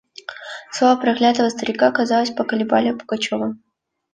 [0.71, 3.55] Слова проклятого старика, казалось, поколебали Пугачева.